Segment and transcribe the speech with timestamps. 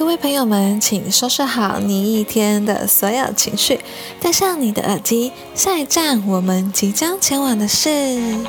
[0.00, 3.78] 各位朋友们，请收拾好你一天的所有情绪，
[4.18, 8.40] 带上你的耳机，下一站我们即将前往的是。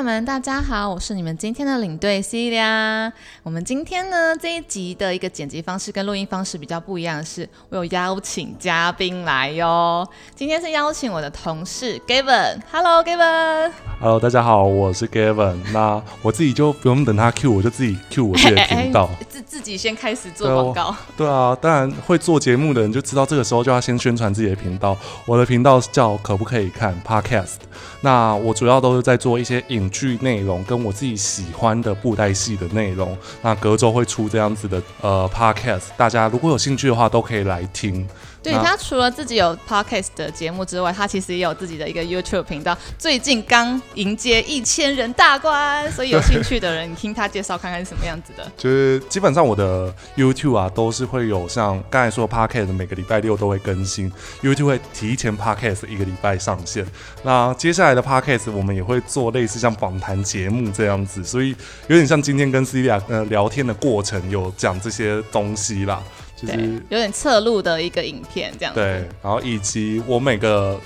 [0.00, 3.12] 友们，大家好，我是你们今天的领队 Celia。
[3.42, 10.08] 我们今天呢这一集的一个剪辑方式跟录音方式比较不一样的是，我有邀请嘉宾来哟。
[10.34, 12.60] 今天是邀请我的同事 Gavin。
[12.72, 13.72] Hello，Gavin。
[14.00, 15.58] Hello，大家好，我是 Gavin。
[15.70, 20.94] 那我自己就不用等他 Q，我就自己 Q 我自己的频道，自 自己先开始做广告。
[21.16, 24.96] 对啊，当然会做节目的人就知道，这个时候就要先宣传自己的频道。
[25.26, 27.56] 我的频道叫可不可以看 Podcast。
[28.00, 33.18] 那我主要都是在做一些影剧内容，跟我自己喜欢的布袋戏的内容。
[33.42, 38.06] 那隔周会出这样子的呃 podcast，大家如果有兴趣的话，都可以来听。
[38.42, 42.76] 对他除了自己有 podcast 的节目之外，他其实也有自己的一个 YouTube 频道。
[42.98, 48.50] 最近刚迎接一千人大关，所以有兴趣的人，你听他介绍看看是什么样子的。
[48.56, 54.10] 就是基本上我的 YouTube 啊，都是会有像刚才说 podcast，每个礼拜六都会更新
[54.42, 56.86] ，YouTube 会提前 podcast 一个礼拜上线。
[57.22, 61.50] 那接下来的 podcast 我们也会做类似像访谈节目这样子，所以
[61.88, 66.02] 有点像今天跟 Celia 呃聊天的过程，有讲这些东西啦。
[66.40, 68.74] 就是有点侧录的一个影片这样。
[68.74, 70.80] 对，然后以及我每个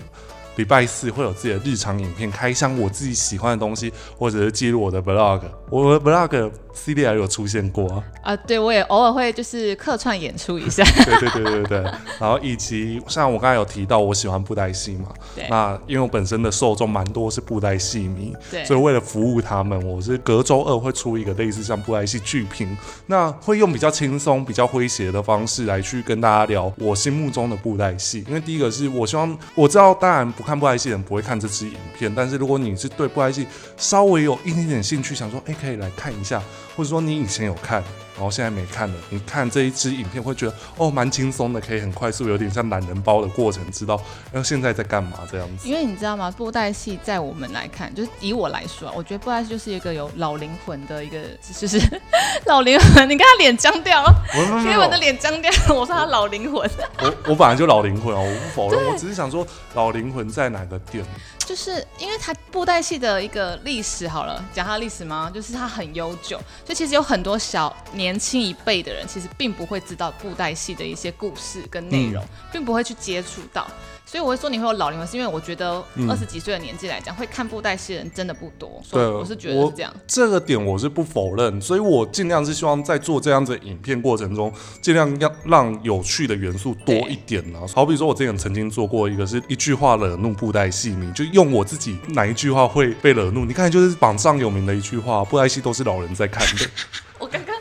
[0.56, 5.40] 礼拜四会有自己的日常影片，开箱我自己喜欢的东西，或者是记录我的 vlog。
[5.70, 6.50] 我的 vlog。
[6.76, 8.02] C D L 有出现过。
[8.20, 11.78] 啊，对我也偶尔会就是客串演出一下， 对对对对对，
[12.18, 33.46] 然后以及像我刚才有提到，我喜欢布袋戏嘛，对，那因为我本身的受众蛮多是布袋戏迷，对，所以为了服务他们，我是隔周二会出一个类似像布袋戏剧评，那会用比较轻松、比较诙谐的方式来去跟大家聊我心目中的布袋戏，因为第一个是我希望我知道，当然不看布袋戏的人不会看这支影片，但是如果你是对布袋戏
[33.76, 36.42] 稍微有一点点兴趣，想说哎可以来看一下。
[36.76, 37.82] 或者说你以前有看，
[38.14, 45.68] 然后现在没看了，你看这一支影片会觉得哦蛮轻松的，可以很快速，有点像懒人包的过程，知道然后现在在干嘛这样子。
[45.68, 46.30] 因为你知道吗？
[46.30, 51.18] 布袋戏在我们来看，就是以我来说，我觉得布袋戏就是一个有老灵魂的一个，
[51.58, 51.80] 就是
[52.46, 53.08] 老灵魂。
[53.08, 54.14] 你看他脸僵掉了，
[54.62, 56.70] 因为我的脸僵掉，我说他老灵魂。
[57.00, 61.04] 我我本来就老灵魂哦，我不否认，我只是想说老灵魂在哪个点。
[61.46, 65.30] 就是因为它布袋戏的一个历史，好了，讲它历史吗？
[65.34, 73.66] 就是它很悠久，所以其实有很多小年轻一辈的人，其实并不会知道布袋戏的一些故事跟内容，并不会去接触到。
[74.06, 78.80] 所以我会说你会有老龄化，是因为我觉得二十几岁的年纪来讲，会看布袋戏的人真的不多。
[78.90, 79.92] 对，我是觉得是这样。
[80.06, 87.58] 这个点我是不否认，所以我尽量是希望在做这样子影片过程中，尽量要让有趣的元素多一点呢。
[87.74, 93.44] 好比说，我之前曾经做过一个是一句话惹怒布袋戏迷，就用我自己哪一句话会被惹怒？
[93.44, 96.70] 你看，就是榜上有名的一句话，布袋戏都是老人在看的。
[97.18, 97.54] 我刚刚。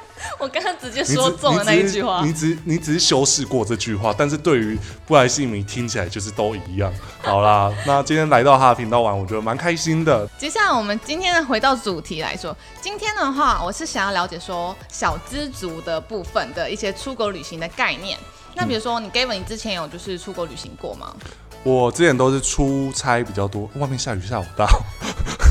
[0.43, 4.77] 我刚刚直接说中了那一句话，你只你只是修饰过这句话，但是对于
[5.07, 6.93] 布莱姓名听起来就是都一样。
[7.23, 10.27] 好啦，那今天来到他的频道玩，我觉得蛮开心的。
[10.37, 18.19] 接下来我们今天呢回到主题来说，今天的话我是想要了解说小资族的部分的一些出国旅行的概念。
[18.55, 21.11] 那比如说你 Gavin，你之前有就是出国旅行过吗？
[21.63, 24.65] 我之前都是出差比较多，外面下雨下好大。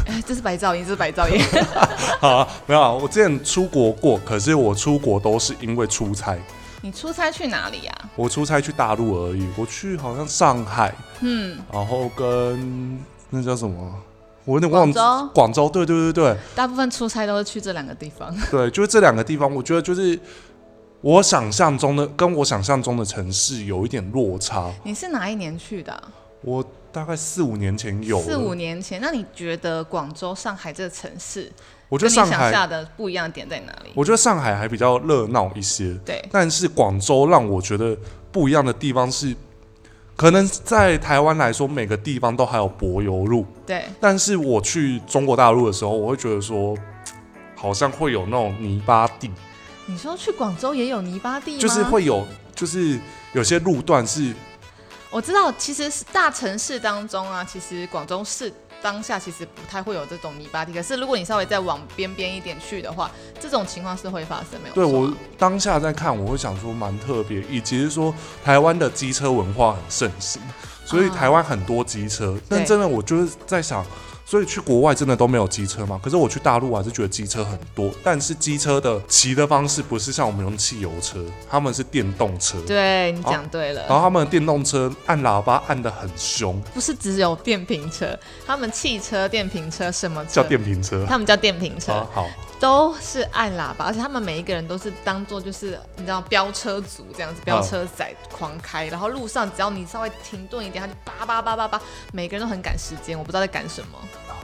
[0.06, 1.42] 哎， 这是白噪音，这是白噪音。
[2.20, 6.36] 好，没有啊，我之前出国过，可是我出国都是因为出差。
[6.82, 7.94] 你出差去哪里呀？
[8.14, 13.94] 我出差去大陆而已，我去好像上海，嗯，然后跟那叫什么，
[14.44, 15.30] 我有点忘了。
[15.32, 16.36] 广州，对对对对。
[16.54, 18.30] 大部分出差都是去这两个地方。
[18.50, 20.20] 对，就是这两个地方，我觉得就是。
[21.02, 24.72] 我想象中的跟我想象中的城市有一点落差。
[24.84, 26.00] 你是哪一年去的？
[26.42, 28.20] 我大概四五年前有。
[28.22, 31.50] 四五年前，那你觉得广州、上海这个城市，
[31.88, 33.90] 我觉得上海的不一样的点在哪里？
[33.94, 35.92] 我觉得上海还比较热闹一些。
[36.04, 36.24] 对。
[36.30, 37.96] 但是广州让我觉得
[38.30, 39.34] 不一样的地方是，
[40.14, 43.44] 可能在台湾来说，每个地方都还有柏油路。
[43.66, 43.84] 对。
[44.00, 46.76] 但是我去中国大陆的时候，我会觉得说，
[47.56, 49.28] 好像会有那种泥巴地。
[49.92, 51.58] 你说去广州也有泥巴地吗？
[51.60, 52.98] 就是会有，就是
[53.34, 54.32] 有些路段是，
[55.10, 58.50] 我知道，其实是大城市当中啊，其实广州市
[58.80, 60.72] 当下其实不太会有这种泥巴地。
[60.72, 64.74] 可是如果你稍微再往边边一点去的话，这种情况是会发生，没有？
[64.74, 70.40] 对我当下在看，我会想说蛮特别，以及是说台湾的机车文化很盛行，
[70.86, 72.34] 所以台湾很多机车。
[72.48, 73.84] 但真的，我就是在想，
[74.24, 76.00] 所以去国外真的都没有机车吗？
[76.02, 82.58] 可是我去大陆还是觉得机车很多，但是机车的骑的方式不是像我们用汽油车，他们是电动车。
[82.66, 91.04] 对你讲对了，然后他们的电动车按喇叭按的很凶，不是只有电瓶车，他们汽车、电瓶车什么车叫电瓶车。
[91.06, 92.28] 他们叫电瓶车，啊好，
[92.62, 101.82] 都是按喇叭，而且他们每一个人都是当做就是你知道飙车族这样子，飙车仔狂开，然后路上只要你稍微停顿一点，他就叭叭叭叭叭，
[102.12, 103.98] 每个人都很赶时间，我不知道在赶什么。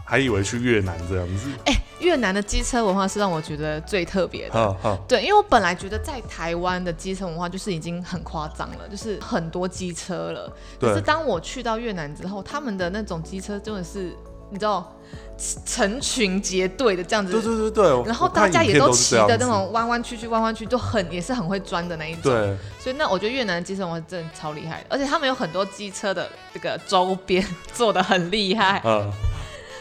[0.04, 1.48] 还以为去越南这样子。
[1.66, 5.00] 哎、越南的机车文化是让我觉得最特别的。
[5.06, 10.52] 对，因为我本来觉得在台湾的机车文化就是已经很夸张了，就是很多机车了。
[10.80, 14.12] 可是当我去到越南之后，他们的那种机车真的是，
[14.50, 14.92] 你知道，
[15.64, 17.32] 成群结队的这样子。
[17.32, 18.04] 对对对对。
[18.04, 22.32] 然后大家也都骑的那种弯弯曲曲、弯弯曲，都很也是很会钻的那一种。
[22.32, 29.10] 对，所以那我觉得越南的机车文化真的超厉害的，而且他们有很多机车的这个周边做的很厉害，嗯，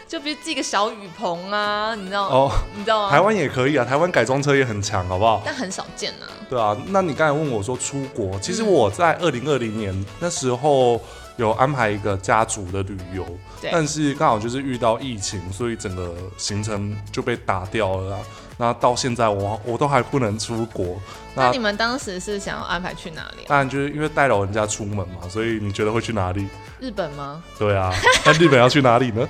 [0.07, 3.09] 就比如寄个小雨棚啊，你知道，哦，你知道吗？
[3.09, 5.41] 台湾也可以啊，台湾改装车也很强，好不好？
[5.43, 6.29] 但很少见啊。
[6.49, 11.01] 对啊，那你刚才问我说出国，其实嗯我在二零二零年那时候
[11.35, 13.25] 有安排一个家族的旅游，
[13.61, 18.17] 对但是刚好就是遇到疫情，所以整个行程就被打掉了啦。
[18.59, 20.99] 那到现在我我都还不能出国，
[21.35, 23.49] 那那你们当时是想要安排去哪里啊？
[23.49, 26.47] 当然就是因为带老人家出门嘛，所以你觉得会去哪里？
[26.79, 27.43] 日本吗？
[27.59, 27.93] 对啊，
[28.25, 29.27] 那日本要去哪里呢？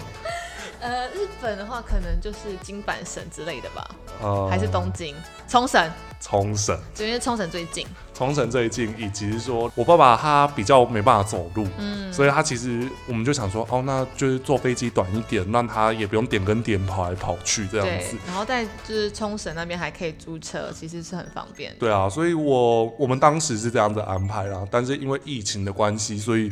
[0.88, 3.86] 呃，日本的话可能就是金板神之类的吧，
[4.22, 5.14] 呃，还是东京、
[5.46, 5.92] 冲绳，
[6.22, 6.80] 冲绳。
[6.96, 7.86] 就因为冲绳最近。
[8.14, 21.76] 冲绳最近，以及是说我爸爸他比较没办法走路，嗯，所以他其实我们就想说，哦，那就是坐飞机短一点，让他也不用点跟点跑来跑去这样对子。，然后在就是冲绳那边还可以租车，其实是很方便。
[21.78, 26.52] 对啊，所以我我们当时是这样子安排啦，但是因为疫情的关系，所以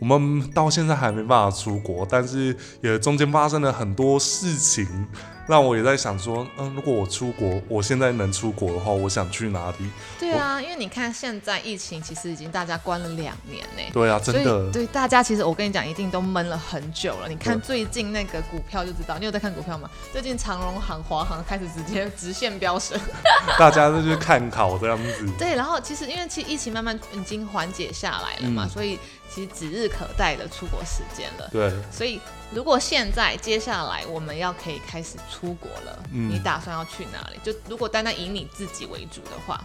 [0.00, 5.06] 我们到现在还没办法出国，但是也中间发生了很多事情，
[5.46, 9.90] 让我也在想说，嗯，如果我出国，我现在能出国的话，我想去哪里？
[10.18, 13.82] 对啊，因为你看现在疫情其实已经大家关了两年呢。
[13.92, 17.28] 对啊，真的，对大家其实我跟你讲，一定都闷了很久了。
[17.28, 19.88] 你看最近那个股票就知道，你有在看股票吗？
[20.12, 22.98] 最近长荣行、华航开始直接直线飙升。
[23.58, 25.28] 大家都去看考这样子。
[25.38, 28.98] 对，然后其实因为其实疫情慢慢已经缓解下来了嘛，嗯所以
[29.32, 31.48] 其实指日可待的出国时间了。
[31.50, 32.20] 对，所以
[32.54, 37.38] 如果现在接下来我们要可以开始出国了，嗯你打算要去哪里？
[37.42, 39.58] 就如果单单以你自己为主的话，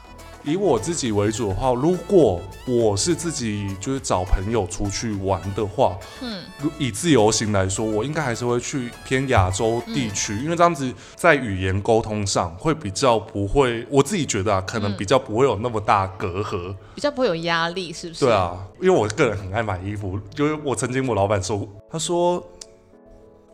[0.43, 16.73] 以我自己为主的话，如果我是自己就是找朋友出去玩的话，嗯，如以自由行来说，我应该还是会去偏亚洲地区，因为这样子在语言沟通上会比较不会，我自己觉得啊，可能比较不会有那么大隔阂。
[16.95, 18.25] 比较不会有压力，是不是？
[18.25, 22.41] 对，啊，因为我个人很爱买衣服，就是我曾经我老板说，他说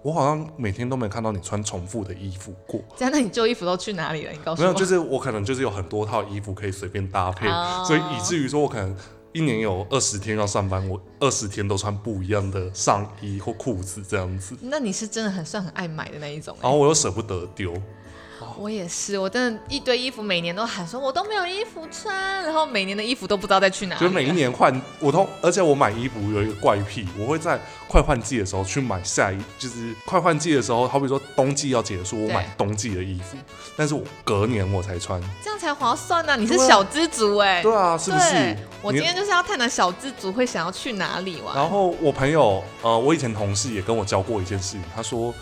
[0.03, 2.79] 我好像每天都没看到你穿重复的衣服过。
[2.95, 4.31] 这样那你旧衣服都去哪里了？
[4.31, 4.67] 你告诉我。
[4.67, 8.95] 没有，就是我可能就是有很多套衣服可以随便搭配，哦所以以至于说我可能
[9.31, 17.73] 一年有二十天要上班，我二十天都穿不一样的上衣或裤子这样子，那你是真的很算很爱买的那一种、欸然后我又舍不得丢，
[18.57, 24.01] 我也是，我真的一堆衣服，每年都喊说我都没有衣服穿，然后每年的衣服都不知道再去哪里。
[24.01, 33.37] 就是每一年换我都，而且我买衣服有一个怪癖，我会在快换季的时候去买下一，就是快换季的时候，好比说冬季要结束，我买冬季的衣服，
[33.75, 38.57] 但是我隔年我才穿，这样才划算呢、你是小资族哎、对啊，是不是？
[38.81, 41.55] 我今天就是要探讨小资族会想要去哪里玩。
[41.55, 45.33] 然后我朋友，呃，我以前同事也跟我教过一件事情，他说，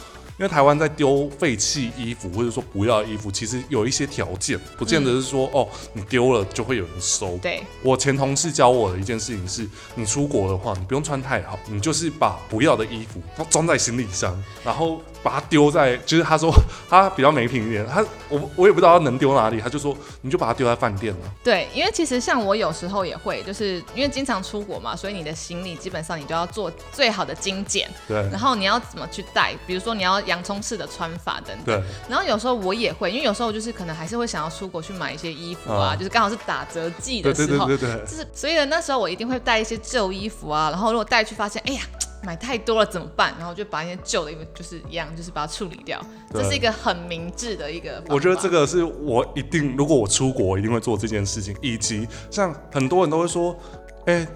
[0.41, 7.37] 因为台湾在丢废弃衣服或者说不要的衣服，其实有一些条件，不见得是说、哦，你丢了就会有人收。
[7.37, 13.21] 对，我前同事教我的一件事情是，你出国的话，你不用穿太好，你就是把不要的衣服
[13.51, 16.51] 装在行李箱，然后把它丢在，就是他说
[16.89, 21.19] 他比较没品一点，他我我也不知道他能丢哪里，他就说你就把它丢在饭店了。
[21.43, 31.65] 对，因为其实像我有时候也会，就是因为经常出国嘛，所以你的行李基本上你都要做最好的精简，对然后你要怎么去带，比如说你要洋葱式的穿法等等。
[31.65, 38.05] 对，然后有时候我也会，因为有时候就是可能还是会想要出国去买一些衣服啊，嗯就是刚好是打折季的时候，对对对对。
[38.05, 41.81] 就是所以呢，那时候我一定会带一些旧衣服啊，然后如果带去发现，哎呀。
[42.23, 43.33] 买太多了怎么办？
[43.39, 45.99] 然后就把那些旧的衣服就是一样，就是把它处理掉。
[46.31, 47.99] 对这是一个很明智的一个。
[48.09, 51.57] 我觉得这个是我一定，如果我出国，我一定会做这件事情。
[51.63, 53.57] 以及像很多人都会说，
[54.05, 54.27] 哎、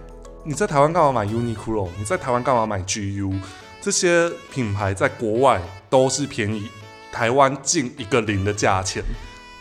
[0.44, 1.88] 你在台湾干嘛买 Uniqlo？
[1.96, 3.40] 你在台湾干嘛买 GU？
[3.80, 5.62] 这些品牌在国外
[5.96, 6.70] 都是便宜
[7.10, 9.02] 台湾近一个零的价钱。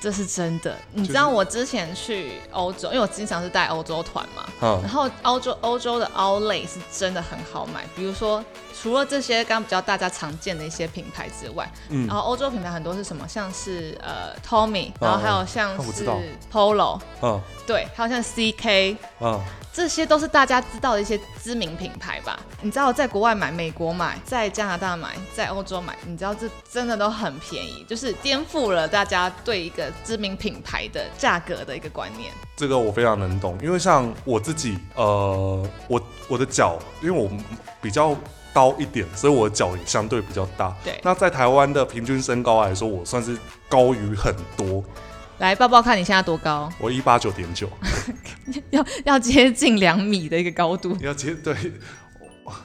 [0.00, 0.76] 这是真的。
[0.92, 8.44] 你知道我之前去欧洲，因为我经常是带欧洲团嘛，嗯然后欧洲欧洲的 Outlet 是真的很好买，比如说
[8.84, 13.26] 除了这些刚刚比较大家常见的一些品牌之外，嗯然后欧洲品牌很多是什么？
[13.26, 16.04] 像是呃 Tommy，然后还有像是
[16.52, 19.40] Polo，嗯对，还有像 CK，嗯，
[19.72, 22.38] 这些都是大家知道的一些知名品牌吧？
[22.60, 32.30] 你知道在国外买、美国买、在加拿大买、在欧洲买，你知道这真的都很便宜，就是颠覆了大家对一个知名品牌的价格的一个观念。
[32.54, 35.98] 这个我非常能懂，因为像我自己，呃，我
[36.28, 37.30] 我的脚，因为我
[37.80, 38.14] 比较
[38.54, 40.74] 高一点，所以我的脚也相对比较大。
[40.82, 43.36] 对那在台湾的平均身高来说，我算是
[43.68, 44.82] 高于很多，
[45.38, 47.68] 来抱抱看你现在多高，我一八九点九，
[48.70, 50.96] 要要接近两米的一个高度。
[51.00, 51.54] 要接对。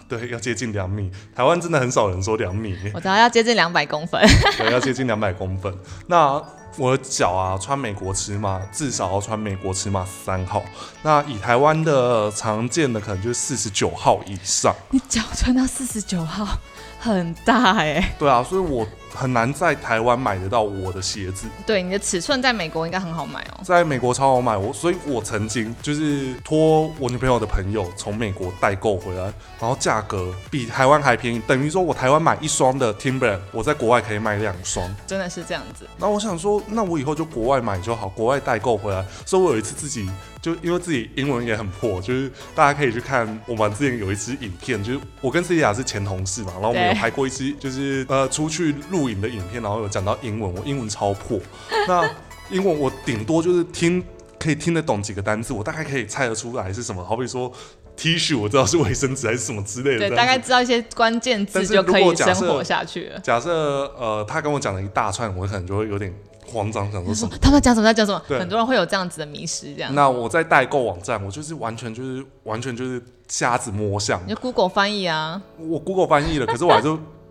[0.09, 1.09] 对，要接近两米。
[1.33, 4.21] 台湾真的很少人说两米，我知道要接近两百公分，
[4.57, 5.73] 对，要接近两百公分。
[6.07, 6.37] 那
[6.79, 10.63] 我的脚啊，穿美国尺码至少要穿美国尺码三号。
[11.03, 14.73] 那以台湾的常见的可能就是四十九号以上。
[14.91, 16.57] 你脚穿到四十九号，
[16.97, 23.61] 很大哎、对啊，所以我很难在台湾买得到我的鞋子，对，你的尺寸在美国应该很好买哦。
[23.63, 24.55] 在美国超好买。
[24.55, 29.23] 我所以，我曾经就是托我女朋友的朋友从美国代购回来，
[29.59, 34.93] 然后价格比台湾还便宜，等于说我台湾买一双的 Timberland，我在国外可以买两双。
[35.07, 39.05] 真的是这样子，那我想说，那我以后就国外买就好，国外代购回来。
[39.25, 40.09] 所以我有一次自己
[40.41, 51.39] 就因为自己英文也很破，就是大家可以去看我们之前有一支影片，就是我跟 C 雅是前同事嘛，然后我们有拍过一支就是呃出去录影的影片，然后有讲到英文，我英文超破，
[51.87, 52.09] 那
[52.49, 54.03] 英文我顶多就是听
[54.39, 57.51] 可以听得懂几个单字，我大概可以猜得出来是什么，好比说
[57.95, 63.19] T 恤，我知道是卫生纸还是什么之类的对，大概知道一些关键字就可以生活下去了。
[63.19, 63.51] 假设
[63.97, 66.13] 呃他跟我讲了一大串，我可能就会有点
[66.47, 67.31] 慌张，想说什么。
[67.41, 67.85] 他们在讲什么？
[67.85, 68.39] 在讲什么？
[68.39, 69.93] 很多人会有这样子的迷失，这样。
[69.93, 74.33] 那我在代购网站，我就是完全就是完全就是瞎子摸象你。
[74.33, 76.87] 就 Google 翻译啊，我 Google 翻译了，可是我还是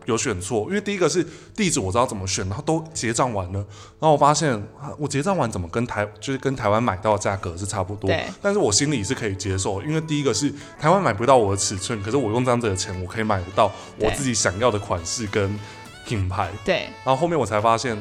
[0.08, 1.24] 有选错，因为第一个是
[1.54, 4.50] 地址我知道怎么选，然后都结账完了，然后我发现
[4.80, 8.10] 啊我结账完怎么跟台就是跟台湾买到的价格是差不多，
[8.40, 10.50] 但是我心里是可以接受，因为第一个是
[10.80, 15.60] 台湾买不到我的尺寸，可是我用这样子的钱，我可以买得到我自己想要的款式跟
[16.06, 16.48] 品牌。
[16.64, 17.94] 对，然后后面我才发现，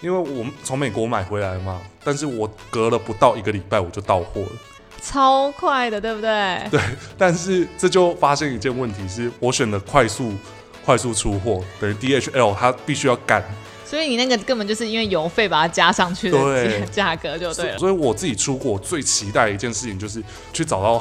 [0.00, 4.52] 因为我从美国买回来嘛，但是我隔了不到一个礼拜我就到货了。
[5.00, 6.68] 超快的，对不对？
[6.72, 6.80] 对，
[7.16, 10.32] 但是这就发现一件问题是，我选的快速
[10.88, 13.44] 快速出货，等于 DHL 它必须要赶，
[13.84, 17.78] 所以你那个根本就是因为邮费把它加上去的对价格就对了。
[17.78, 20.98] 所以我自己出国最期待的一件事情就是去找到，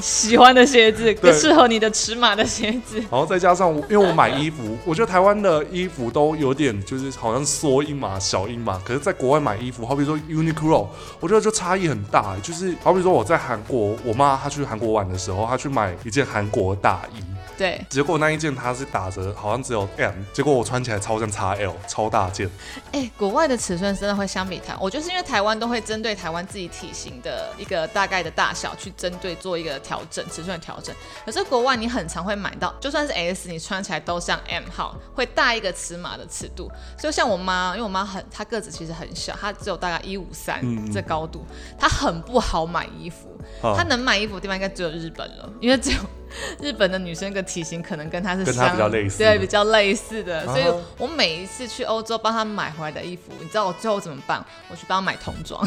[0.00, 10.86] 喜欢的鞋子， 更适合你的尺码的鞋子，然后再加上，因为我买衣服，我觉得台湾的衣服都有点就是好像缩一码小一码，可是在国外买衣服，好比说 Uniqlo，
[11.20, 17.22] 我觉得就差异很大，就是好比说我在韩国，我妈她去韩国玩的时候，她去买一件韩国大衣。
[17.56, 22.48] 对，结果那一件它是打折，好像只有 M，结果我穿起来超像 XL，超大件。
[22.92, 30.94] 哎、国外的尺寸真的会相比台湾，我就是因为台湾都会针对台湾自己体型的一个大概的大小去针对做一个调整，尺寸的调整。
[31.24, 36.70] 可是国外你很常会买到，就算是 S，你穿起来都像 M 号，会大一个尺码的尺度。
[36.98, 41.44] 就像我妈，因为我妈很，她个子其实很小，她只有大概一五三嗯这高度，
[41.78, 43.34] 她很不好买衣服。
[43.62, 45.98] 啊她能买衣服的地方应该只有日本了，因为只有
[46.60, 50.44] 日本的女生的体型可能跟她是跟她相比较类似对，比较类似的。
[50.46, 54.44] 所以啊我每一次去欧洲帮她买回来的衣服，你知道我最后怎么办？
[54.68, 55.60] 我去帮她买童装，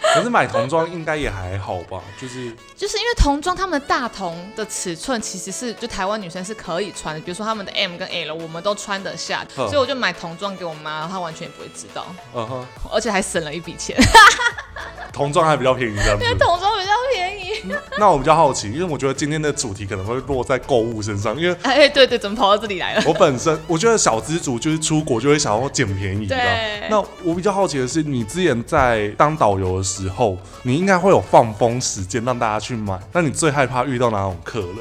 [0.14, 13.96] 可是买童装应该也还好吧，就是就是因为童装他们的大童的尺寸其实是就台湾女生是可以穿的，比如说他们的 M 跟 L 我们都穿得下，嗯所以我就买童装给我妈，她完全也不会知道，嗯哼，而且还省了一笔钱，
[15.12, 16.24] 童装还比较便宜这样子。
[16.38, 17.40] 童装比较便宜。
[17.98, 23.02] 那我比较好奇，因为我觉得今天的主题可能会落在购物身上，因为哎，对对，怎么跑到这里来了？
[23.06, 26.34] 我本身我觉得小资族就是出国就会想要捡便宜的。
[26.34, 34.76] 对那我比较好奇的是，你之前在当导游的时候，时候你应该会有放风时间让大家去买，那你最害怕遇到哪种客人？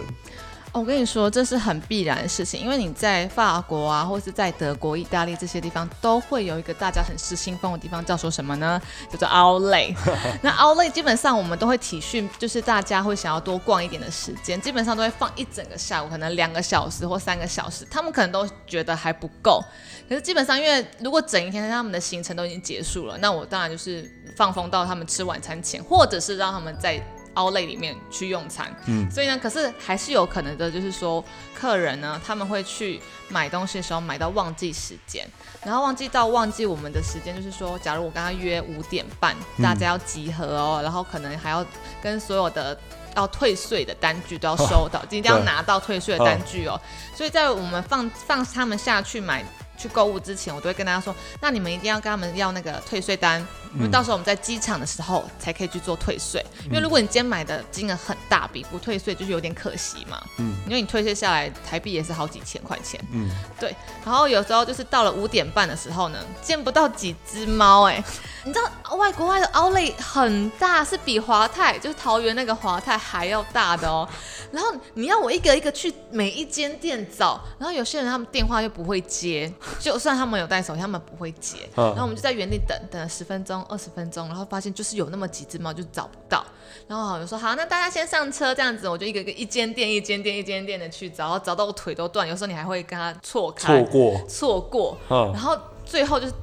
[0.71, 8.79] 哦我跟你说，这是很必然的事情，因为你在法国啊，或是在德国、意大利这些地方，都会有一个大家很失心疯的地方，叫做什么呢？
[9.11, 9.95] 叫做 Outlet。
[10.43, 19.63] 那 Outlet 基本上我们都会体训，就是大家会想要多逛一点的时间，基本上都会放一整个下午，可能两个小时或三个小时，他们可能都觉得还不够。
[20.07, 27.01] 可是基本上，因为如果整一天他们的行程都已经结束了，那我当然就是放风到他们吃晚餐前，或者是让他们在
[27.39, 28.75] Outlet 里面去用餐。
[28.88, 31.24] 嗯所以呢，可是还是有可能的，就是说
[31.60, 35.25] 客人呢，他们会去买东西的时候买到忘记时间，
[35.63, 41.65] 然后忘记到忘记我们的时间，就是说，假如我跟他约五点半，嗯大家要集合哦，然后可能还要
[42.01, 42.77] 跟所有的。
[43.15, 46.79] 要退税的单据都要收到，一定要拿到退税的单据哦。
[47.13, 49.43] 所以在我们放放他们下去买
[49.79, 53.39] 去购物之前，我都会跟大家说，那你们一定要跟他们要那个退税单，
[53.75, 56.45] 因为到时候我们在机场的时候才可以去做退税。
[56.65, 60.21] 因为如果你今天买的金额很大笔，不退税就是有点可惜嘛。
[60.38, 63.00] 嗯因为你退税下来，台币也是好几千块钱。
[63.12, 63.27] 嗯，
[63.59, 68.03] 对，然后有时候就是到了五点半的时候呢，见不到几只猫哎、
[68.45, 74.07] 你知道外国外的奥莱很大，是比华泰就是桃园那个华泰还要大的哦。
[74.51, 81.57] 然后你要我一个一个去每一间店找，然后有些人他们电话又不会接，就算他们有带手机，他们不会接。
[81.75, 86.45] 嗯然后我们就在原地等等了十分钟、二十分钟，然后发现就是有那么几只猫就找不到。
[86.88, 93.83] 然后我就说好，那大家先上车，这样子我就一个一个一间店一间店一间店的去找，然后找到我腿都断，有时候你还会跟他错开。
[93.83, 96.33] 错过，错过，嗯然后最后就是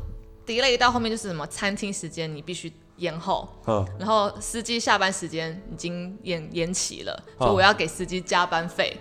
[0.47, 8.97] delay 到后面就是什么餐厅时间你必须延后，嗯，然后司机下班时间已经延延期了，哦所以我要给司机加班费。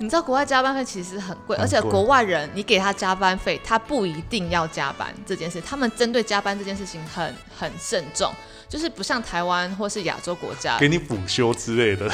[0.00, 8.32] 你知道国外加班费其实很贵，而且国外人你给他加班费，他不一定要加班这件事，他们针对加班这件事情很很慎重，
[8.68, 12.08] 就是不像台湾或是亚洲国家，给你补休之类的，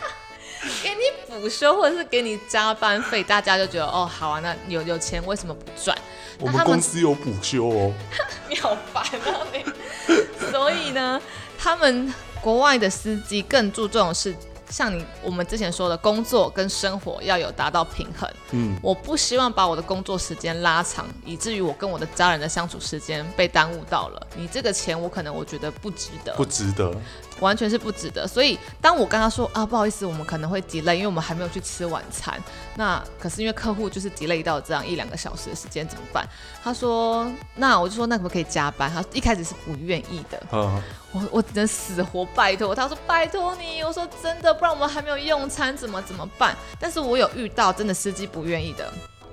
[0.82, 1.00] 给你
[1.34, 5.96] 补休或者是给你加班费，大家就觉得哦好啊，那有有钱为什么不赚？
[6.38, 7.92] 我们公司有补休哦。
[8.50, 9.64] 你好烦啊你！
[10.50, 11.18] 所以呢，
[11.56, 12.12] 他们
[12.42, 14.34] 国外的司机更注重的是
[14.70, 18.28] 像你我们之前说的工作跟生活要有达到平衡。
[18.52, 24.26] 嗯，我不希望把我的工作时间拉长，以至于我跟我的家人的相处时间被耽误到了。
[24.36, 26.94] 你这个钱，我可能我觉得不值得，不值得。
[27.40, 28.26] 完全是不值得。
[28.26, 32.40] 所以当我跟他说啊，不好意思，我们可能会 delay，因为我们还没有去吃晚餐。
[32.76, 36.28] 那可是因为客户就是 delay 到这样一两个小时的时间怎么办？
[36.62, 38.90] 他说，那我就说那可不可以加班？
[38.90, 46.56] 他一开始是不愿意的，嗯，我我只能死活拜托他说拜托你，我说真的，不然我们还没有用餐怎么怎么办？
[46.80, 48.86] 但是我有遇到真的司机不愿意的，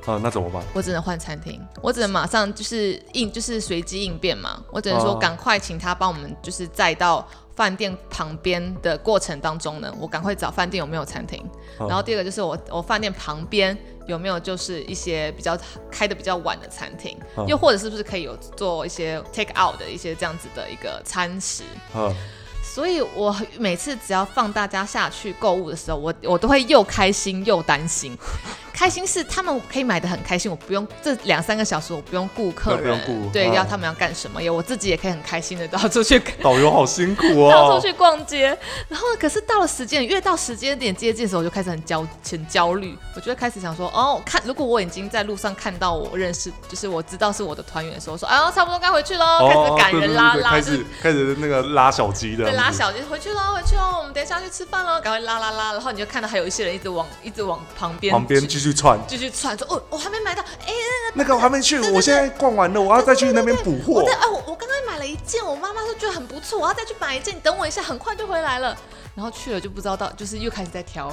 [0.05, 0.63] 啊，那怎么办？
[0.73, 7.27] 我只能换餐厅，我只能马上就是应就是随机应变嘛，我只能说哦赶快请他帮我们就是载到
[7.61, 11.39] 饭店旁边的过程当中呢，我赶快找饭店有没有餐厅，
[11.77, 11.85] 哦。
[11.87, 15.55] 然后第二个就是我我饭店旁边有没有就是一些比较
[15.91, 17.45] 开的比较晚的餐厅，哦。
[17.47, 21.61] 又或者是不是可以有做一些 take out 的一些这样子的一个餐食。
[21.93, 22.11] 嗯，
[22.63, 28.17] 所以我每次只要放大家下去购物的时候，我我都会又开心又担心。
[28.73, 37.49] 开心是他们可以买的很开心，我不用这两三个小时我不用顾客不用人，顾对，嗯要他们要干什么，也我自己也可以很开心的到处去导游好辛苦哦。
[37.51, 38.57] 到处去逛街。
[38.87, 58.97] 然后可是到了时间，越到时间点接近的时候，我就开始很焦很焦虑，我就会开始想说，哦，看如果我已经在路上看到我认识，就是我知道是我的团员的时候，说哎啊，差不多该回去喽，开始赶人拉拉，对开就是始开始那个拉小鸡的，对，拉小鸡回去喽，回去喽，我们等一下去吃饭喽，赶快拉拉拉，然后你就看到还有一些人一直往一直往旁边旁边去继续串。
[59.07, 60.71] 继续窜，说哦，我还没买到，哎，
[61.13, 64.13] 那个我还没去，我现在逛完了，我要再去那边补货我在。
[64.13, 68.77] 哎，我我刚刚买了一件，我妈妈说觉得很不错，我要再去买一件，你等我一下，很快就回来了。
[69.13, 71.07] 然后去了就不知道到，就是又开始在挑，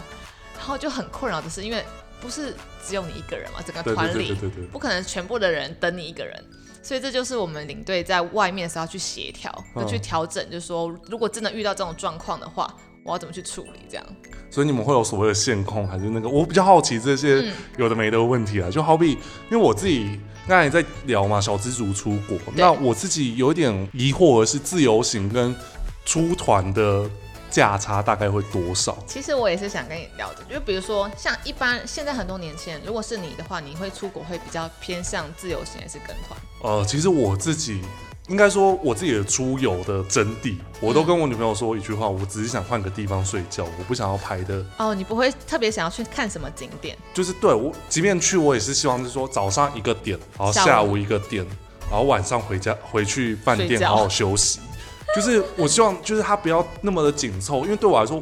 [0.57, 1.85] 然后就很困扰的是，因为
[2.21, 2.55] 不是
[2.87, 6.45] 只有你一个人嘛，整个对对团里对对对对，不可能全部的人等你一个人，
[6.83, 12.73] 所以这就是我们领队在外面的时候要去协调，要去嗯调整，就是说如果真的遇到这种状况的话，
[13.09, 14.07] 我要怎么去处理这样。
[14.51, 16.29] 所以你们会有所谓的线控，还是那个？
[16.29, 19.13] 我比较好奇这些嗯有的没的问题啊，就好比
[19.51, 25.55] 因为我自己刚才也在聊嘛，小资族出国，那我自己有点疑惑的是，自由行跟
[26.05, 27.09] 出团的
[27.51, 28.97] 价差大概会多少？
[29.07, 36.39] 其实我也是想跟你聊的，就比如说像一般现在很多年轻人，如果是你的话，你会出国会比较偏向自由行还是跟团？
[36.63, 37.83] 呃，其实我自己
[38.29, 46.97] 应该说我自己的出游的真谛，我都跟我女朋友说一句话，我只是想换个地方睡觉，我不想要排的，哦，你不会特别想要去看什么景点？
[47.15, 51.43] 就是对我即便去，我也是希望是说早上一个点，然后下午一个点，
[51.91, 54.61] 然后晚上回家回去饭店好好休息。
[55.17, 58.21] 就是我希望就是它不要那么的紧凑，因为对我来说，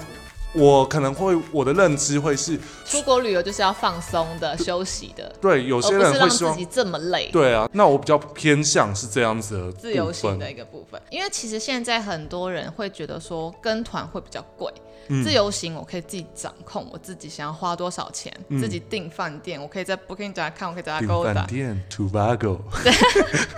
[0.57, 7.29] 我可能会我的认知会是出国旅游就是要放松的、休息的，对有些人会希望自己这么累。
[7.33, 9.73] 对啊，那我比较偏向是这样子的。
[9.73, 14.73] 自由行的一个部分，因为其实现在很多人会觉得说跟团会比较贵，
[15.09, 15.23] 嗯。
[15.23, 18.59] 自由行我可以自己掌控，我自己想要花多少钱，嗯。
[18.59, 22.59] 自己订饭店，我可以在 Booking.com，我可以在订 Agoda，饭店 Tobago，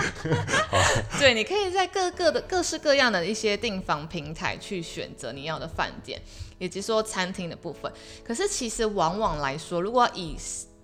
[1.18, 6.20] 对，你可以在各个的各式各样的一些订房平台去选择你要的饭店，
[6.58, 7.92] 以及说餐厅的部分。
[8.24, 10.36] 可是其实往往来说，如果以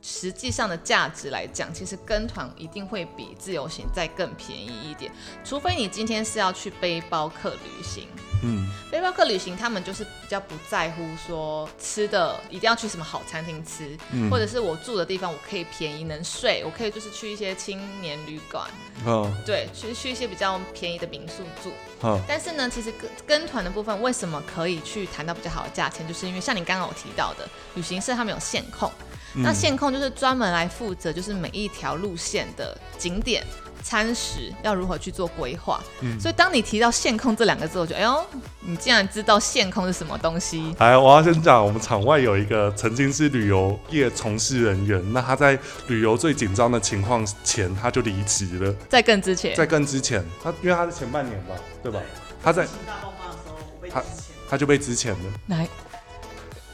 [0.03, 5.11] 实际上的价值来讲，其实跟团一定会比自由行再更便宜一点，
[5.43, 8.07] 除非你今天是要去背包客旅行。
[8.45, 18.69] 嗯，背包客旅行，他们就是比较不在乎说吃的一定要去什么好餐厅吃，嗯或者是我住的地方我可以便宜能睡，我可以就是去一些青年旅馆，
[19.05, 21.73] 哦对，去去一些比较便宜的民宿住。
[22.03, 28.93] 哦但是呢，其实跟跟团的部分为什么可以去谈到比较好的价钱，就是因为像你刚刚有提到的，旅行社他们有线控，
[29.35, 33.45] 那线控就是专门来负责就是每一条路线的景点。
[33.85, 35.79] 餐食要如何去做规划？
[36.01, 38.27] 嗯所以当你提到线控这两个字，我觉得，哎呦，
[38.61, 40.75] 你竟然知道线控是什么东西？
[40.79, 48.75] 哎，我要先讲，我们场外有一个曾经是旅游业从事人员，那他在旅游最紧张的情况前，他就离职了。
[48.89, 52.01] 在更之前，在更之前，他因为他是前半年吧，对吧？
[52.43, 54.03] 他在疫情大爆发的时候，我被他
[54.49, 55.67] 他就被之前了，哪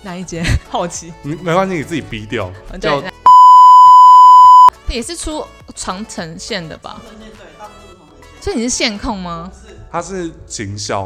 [0.03, 0.45] 哪一间？
[0.71, 2.51] 好奇，你没关系，你自己逼掉。
[2.71, 3.11] 对叫，那
[4.91, 7.01] 也是出长城线的吧？
[7.05, 9.51] 对对对，大部分都是同人线，所以你是线控吗？
[9.55, 11.03] 是他是行销，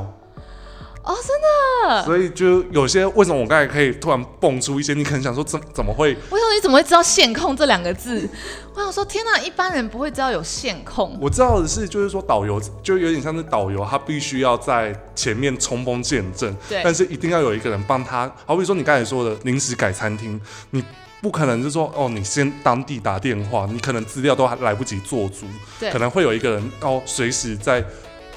[1.02, 2.04] 哦，真的？
[2.04, 6.16] 所以就有些为什么我刚才可以突然蹦出一些，你可能想说怎怎么会？
[6.30, 8.28] 我想说你怎么会知道线控这两个字？
[8.74, 11.16] 我想说，天哪，一般人不会知道有线控。
[11.20, 18.30] 我知道的是，就是说导游就有点像是导游，他必须要在前面冲锋陷阵，对但是一定要有一个人帮他。
[18.46, 20.82] 好比说你刚才说的临时改餐厅，你
[21.24, 25.46] 不可能是说哦，你先当地打电话，你可能资料都还来不及做足，
[25.80, 27.82] 对可能会有一个人哦，随时在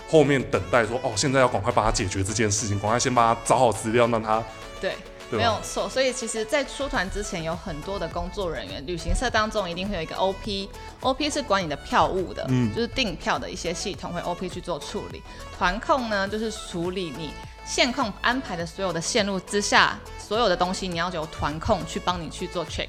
[0.10, 4.42] 后面等待说哦，现在要赶快帮他解决这件事情，赶快先帮他找好资料，让他
[4.80, 4.94] 对？
[5.30, 5.90] 没有错。
[5.90, 15.22] 所以其实，在出团之前，有很多的工作人员，旅行社当中一定会有一个 OP，OP 是管你的票务的，嗯就是订票的一些系统会 OP 去做处理。
[15.58, 17.32] 团控呢，就是处理你
[17.68, 22.88] 线控安排的所有的线路之下，所有的东西你要由团控去帮你去做 check。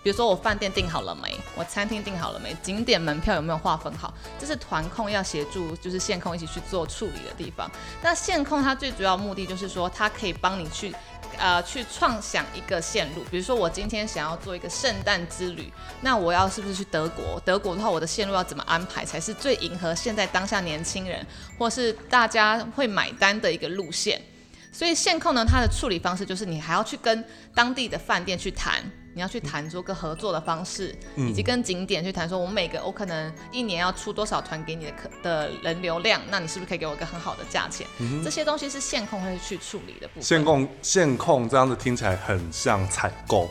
[0.00, 7.68] 比如说我饭店订好了没，我餐厅订好了没，景点门票有没有划分好，这是团控要协助就是线控一起去做处理的地方。
[8.02, 10.94] 那线控它最主要目的就是说，它可以帮你去
[11.38, 17.40] 呃去创想一个线路，比如说我今天想要做一个圣诞之旅，那我要是不是去德国？
[17.44, 21.24] 德国的话，我的线路要怎么安排才是最迎合现在当下年轻人
[21.58, 24.20] 或是大家会买单的一个路线？
[24.70, 27.24] 所以线控呢，它的处理方式就是你还要去跟
[27.54, 28.82] 当地的饭店去谈，
[29.14, 37.86] 你要去谈说个合作的方式，以及跟景点去谈说，我每个我可能一年要出多少团给你的客的人流量，那你是不是可以给我一个很好的价钱？
[38.22, 40.22] 这些东西是线控会去处理的部分。
[40.22, 43.50] 线控线控这样子听起来很像采购，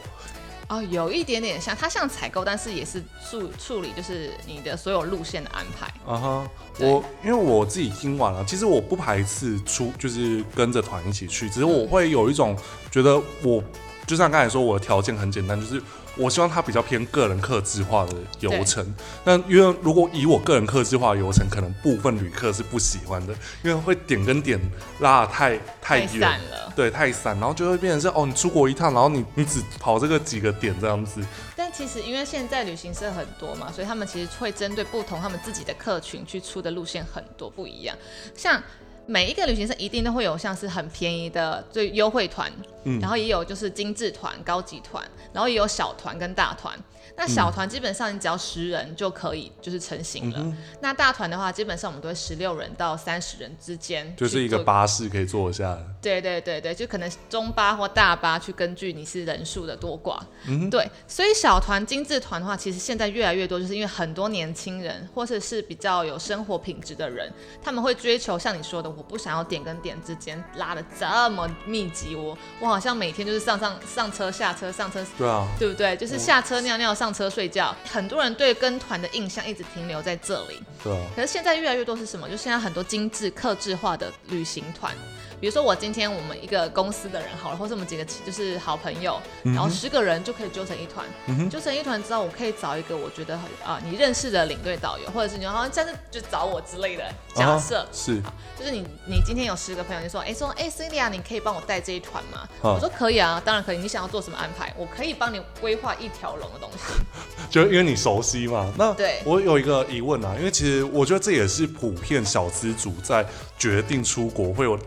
[0.70, 5.88] 哦，有一点点像，它像采购，但是也是处处理就是你的所有路线的安排。
[6.06, 12.58] 啊哈，对我因为我自己听完了，其实我不排斥出，就是跟着团一起去，只是我会有一种
[12.90, 13.62] 觉得我，
[14.08, 15.82] 就像刚才说，我的条件很简单，就是
[16.16, 18.96] 我希望它比较偏个人客制化的流程。
[19.26, 24.58] 那因为如果以我个人客制化的游程，可能部分旅客是不喜欢的，因为会点跟点
[25.02, 26.40] 拉得太太远散。
[26.50, 26.74] 了。
[26.74, 31.20] 对，太散，然后就会变成是哦，你出国一趟，然后你你只跑这个几个点这样子，
[31.56, 37.98] 但其实因为现在旅行社很多嘛，所以他们其实会针对不同他们自己的客群去出的路线很多不一样。
[38.36, 38.62] 像
[39.08, 42.52] 每一个旅行社一定都会有像是很便宜的最优惠团，
[42.88, 46.78] 嗯然后也有就是精致团、高级团，然后也有小团跟大团。
[47.16, 54.64] 那小团基本上你只要十人就可以就是成型了，那大团的话基本上我们都会十六人到三十人之间，就是一个。
[54.68, 55.82] 巴士可以坐下来。
[56.02, 67.32] 对对对对，就可能中巴或大巴去根据你是人数的多寡，嗯对，所以小团、精致团的话，其实现在越来越多，就是因为很多年轻人或者是比较有生活品质的人，
[67.64, 75.04] 他们会追求像你说的，我不想要点跟点之间拉的这么密集，我我好像每天就是上上上车下车上车。
[75.18, 75.98] 对啊，对不对？
[75.98, 77.76] 就是下车尿尿，上车睡觉。
[77.92, 82.30] 很多人对跟团的印象一直停留在这里，对啊，可是现在越来越多是什么？
[82.30, 84.94] 就现在很多精致、克制化的旅行团。
[85.40, 91.06] 比如说，我今天我们一个公司的人好了，或是我们几个就是好朋友，然后十个人就可以揪成一团。
[91.50, 97.04] 揪成一团之后，我可以找一个我觉得很啊、你认识的领队导游，或者是你好像下次就找我之类的。
[97.36, 98.20] 假设、啊是
[98.58, 102.40] 就是你你今天有十个朋友，你说哎说哎 Celia，你可以帮我带这一团吗？
[102.64, 103.78] 啊我说可以啊，当然可以。
[103.78, 104.74] 你想要做什么安排？
[104.76, 106.94] 我可以帮你规划一条龙的东西。
[107.52, 108.74] 就因为你熟悉嘛。
[108.76, 113.24] 那对我有一个疑问啊，因为其实我觉得这也是普遍小资主在
[113.60, 114.78] 决定出国会有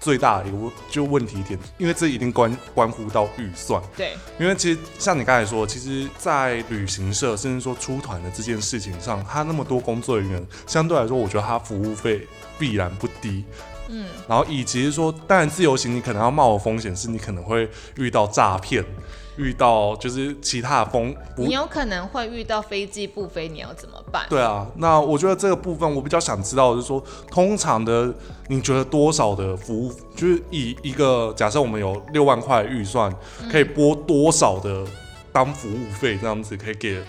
[0.00, 0.56] 最大的一个
[0.88, 3.80] 就问题点，因为这一定关关乎到预算。
[3.96, 12.26] 对因为其实像你刚才说，其实，在旅行社甚至说出团的这件事情上，他那么多工作人员，相对来说，我觉得他服务费
[12.58, 13.44] 必然不低。
[13.88, 18.84] 嗯，然后以及说，当然自由行你可能要冒的风险是你可能会遇到诈骗，
[19.36, 24.26] 遇到就是其他的风你有可能会遇到飞机不飞，你要怎么办？
[24.28, 28.12] 对啊，那我觉得这个部分我比较想知道就是说，通常的
[28.48, 33.14] 你觉得多少的服务，就是以一个假设我们有六万块预算，
[33.50, 34.84] 可以拨多少的
[35.32, 37.02] 当服务费这样子，可以给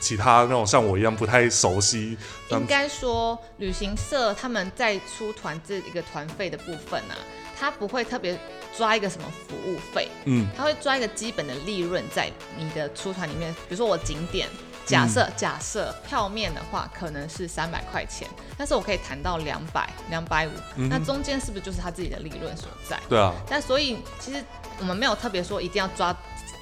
[0.00, 2.16] 其他那种像我一样不太熟悉。
[2.50, 7.14] 应该说，旅行社他们在出团这一个团费的部分啊，
[7.58, 8.38] 他不会特别
[8.76, 13.52] 抓一个什么服务费，嗯他会抓一个基本的利润在你的出团里面。
[13.52, 14.48] 比如说我景点，
[14.86, 22.98] 假设、嗯假设票面的话可能是三百块钱，但是我可以谈到两百、两百五，嗯那中间是不是就是他自己的利润所在？
[23.08, 24.42] 对啊，但所以其实
[24.78, 26.16] 我们没有特别说一定要抓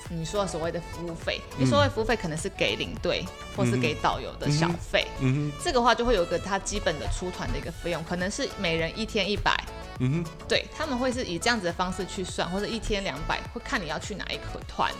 [0.09, 3.25] 你说的所谓的服务费，嗯你所谓服务费可能是给领队
[3.57, 5.07] 或是给导游的小费。
[5.21, 9.57] 嗯这个话就会有个他基本的出团的一个费用，可能是每人一天一百，
[10.01, 14.93] 哼，嗯对他们会是以这样子的方式去算，或者一天两百，会看你要去哪一个团。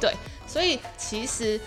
[0.00, 0.14] 对，
[0.46, 1.60] 所以其实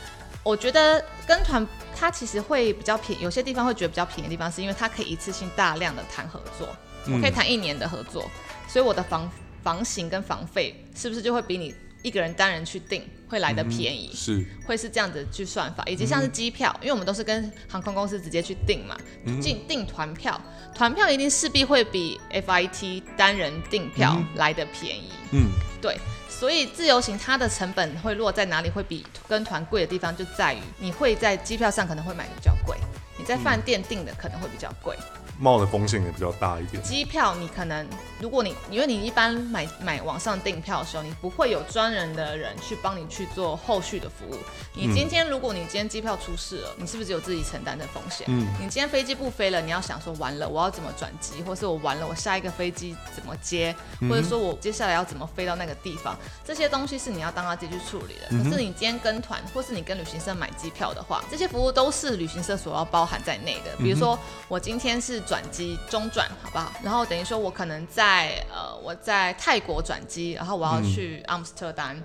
[0.43, 1.65] 我觉得跟团
[1.95, 6.67] 它其实会比较便宜，有些地方会觉得比较便宜的地方，是因为它可以一次性大量的谈合作，
[7.07, 8.29] 我可以谈一年的合作，
[8.67, 9.29] 所以我的房
[9.63, 14.11] 房型跟房费是不是就会比你一个人单人去订会来的便宜？
[14.13, 18.97] 是，会是这样子去算法，以及像是机票，因为我们都是跟航空公司直接去订嘛，
[19.41, 20.39] 订订团票，
[20.75, 25.49] 团票一定势必会比 FIT 单人订票来的便宜，嗯。
[25.81, 25.97] 对，
[26.29, 28.69] 所以自由行它的成本会落在哪里？
[28.69, 32.77] 会比跟团贵的地方就在于你会在机票上可能会买的比较贵，
[33.17, 34.95] 你在饭店订的可能会比较贵，
[35.41, 36.81] 冒的风险也比较大一点。
[36.83, 37.85] 机票你可能，
[38.19, 44.37] 如果你因为你一般买买网上订票的时候，你不会有专人的人去帮你去做后续的服务。
[44.73, 48.27] 你今天如果你今天机票出事了，你是不是只有自己承担的风险？
[48.29, 58.43] 嗯你今天飞机不飞了，你要想说完了我要怎么转机，或是我完了我下一个飞机怎么接，或者说我接下来要怎么飞到那个地方，这些东西是你要当他自己去处理的。
[58.43, 63.75] 可是你今天跟团，或是你跟旅行社买机票的话，这些服务都是旅行社所要包含在内的。
[63.77, 66.73] 比如说我今天是转机中转，好不好？
[66.83, 71.95] 然后等于说我可能在呃我在泰国转机，然后我要去阿姆斯特丹。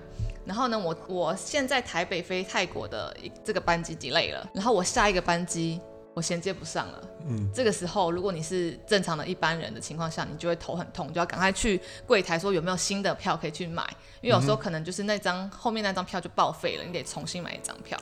[0.45, 5.77] 然后呢，我我现在台北飞泰国的一这个班机 delay 了，然后我下一个班机
[6.13, 7.01] 我衔接不上了。
[7.27, 13.83] 嗯，这个时候如果你是正常的一般人的情况下，你就会头很痛，就要赶快去柜台说有没有新的票可以去买，
[14.21, 17.99] 因为有时候可能就是那张后面那张票就报废了，你得重新买一张票。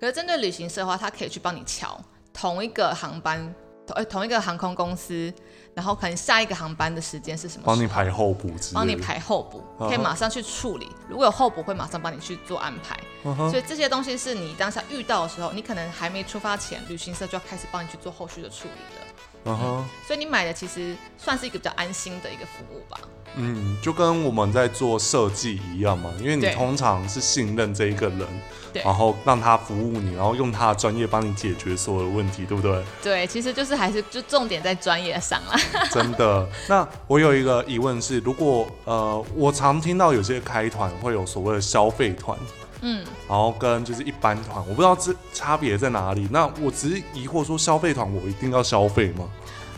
[0.00, 2.00] 可是针对旅行社的话，它可以去帮你瞧
[2.32, 3.54] 同一个航班，
[3.86, 5.32] 同呃同一个航空公司，
[5.74, 7.62] 然后可能下一个航班的时间是什么？
[7.64, 10.88] 帮你排候补帮你排候补，可以马上去处理。
[11.08, 12.98] 如果有候补，会马上帮你去做安排。
[13.22, 19.05] 所以这些东西是你当下遇到的时候，你可能还没出发前，旅行社就要开始帮你去做后续的处理了。
[19.46, 22.98] 嗯哼，所以你买的其实算是一个比较安心的一个服务吧。
[23.38, 28.26] 嗯，就跟我们在做设计一样嘛，因为你对通常是信任这一个人，
[28.72, 32.82] 对然后让他服务你，然后用他的专业帮你解决所有的问题，对不对？
[33.02, 35.60] 对，其实就是还是就重点在专业上啦。
[35.92, 36.48] 真的。
[36.66, 42.38] 那我有一个疑问是，如果呃，我常听到有些开团会有所谓的消费团，
[42.80, 46.28] 嗯，然后跟就是一般团，我不知道这差别在哪里。
[46.30, 49.28] 那我只是疑惑说，消费团我一定要消费吗？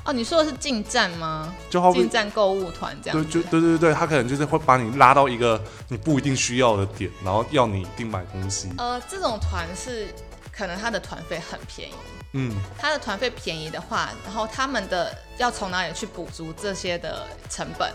[0.05, 1.55] 哦，你说的是进站吗？
[1.69, 3.43] 就好比进站购物团这对，样对。
[3.43, 8.71] 就对对对，他可能就是会把你拉到一个你不一定需要的点，然后要你一定买东西。
[8.79, 10.09] 呃，这种团是
[10.51, 11.95] 可能他的团费很便宜。
[12.33, 17.91] 嗯他的团费便宜的话，然后他们的要从哪里去补足这些的成本，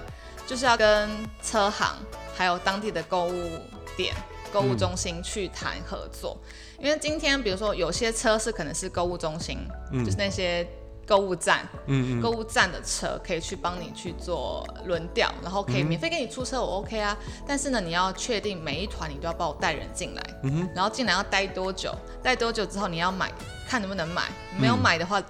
[0.47, 1.09] 就是要跟
[1.43, 1.95] 车行
[2.35, 3.49] 还有当地的购物
[3.95, 4.13] 店、
[4.53, 6.37] 购物中心去谈合作。
[6.79, 9.57] 因为今天比如说有些车是可能是购物中心，
[9.91, 10.67] 嗯就是那些
[11.07, 17.17] 购物站，嗯嗯购物站的车可以去帮你去做轮调，然后可以免费给你出车，我 OK 啊。
[17.47, 23.31] 但是呢，你要确定每一团你都要帮我带人进来，嗯然后进来要待多久，待多久之后你要买，
[23.67, 24.23] 看能不能买。
[24.59, 25.21] 没有买的话，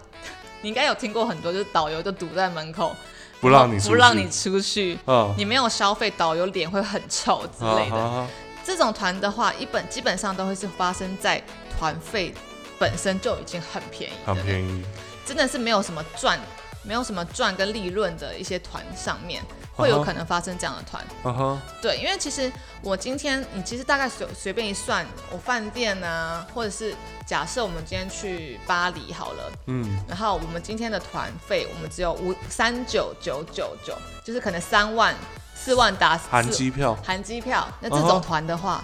[0.62, 2.96] 你应该有听过很多，就是导游就堵在门口，
[3.40, 4.98] 不让你出去不让你出去。
[5.06, 7.96] 嗯你没有消费，导游脸会很臭之类的。
[7.96, 8.28] 啊
[8.64, 11.42] 这种团的话，一本基本上都会是发生在
[11.78, 12.34] 团费
[12.80, 14.84] 本身就已经很便宜，很便宜。
[15.26, 16.40] 真的是没有什么赚，
[16.84, 19.42] 没有什么赚跟利润的一些团上面，
[19.74, 21.06] 会有可能发生这样的团。
[21.24, 26.94] 嗯哼，对，因为其实我今天你其实大概随随便一算，我饭店啊，或者是
[27.26, 29.98] 假设我们今天去巴黎好了，嗯。
[30.08, 35.16] 然后我们今天的团费我们只有五三九九九九，就是可能三万
[35.56, 38.84] 四万打含机票，含机票，那这种团的话，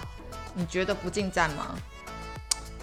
[0.54, 1.66] 你觉得不进站吗？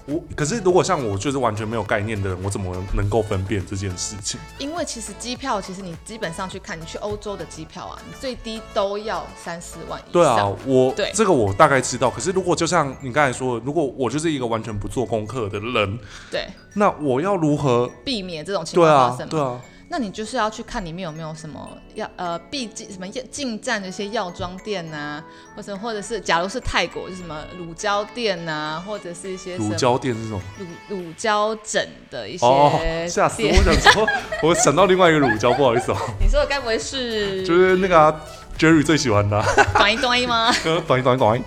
[0.06, 4.39] 我可是如果像我就是完全没有概念的人，我怎么能够分辨这件事情？
[4.58, 10.12] 因为其实机票，其实你基本上去看，你去欧洲的机票啊，你最低都要三四万以上。
[10.13, 12.10] 对啊，我对这个我大概知道。
[12.10, 16.00] 可是如果就像你刚才说的，如果我就是一个完全不做功课的人，
[16.32, 17.91] 对，那我要如何？
[18.06, 19.30] 避免这种情况发生，嘛。
[19.30, 25.23] 对啊，那你就是要去看里面有没有什么药呃必进什么药进站的一些药妆店呐、
[25.56, 30.41] 或者或者是假如是泰国，就是什么乳胶店呐、或者是一些什乳么胶店这种。
[30.89, 33.50] 乳乳胶枕的一些哦，吓死我！
[33.50, 33.58] 店。
[33.58, 34.08] 我想说，
[34.43, 38.21] 我想到另外一个乳胶，不好意思哦， 你说的该不会是就是那个啊
[38.60, 40.52] Jerry 最喜欢的啊， 短一短一吗？
[40.86, 41.43] 短一短一短一。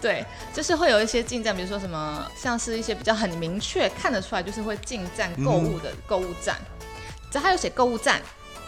[0.00, 6.56] 对，就是会有一些进站，比如说什么，像是一些比较很明确看得出来，就是会进站购物的购物站，
[7.32, 8.22] 只要他有写购物站，